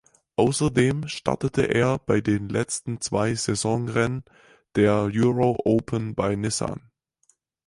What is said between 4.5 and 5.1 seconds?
der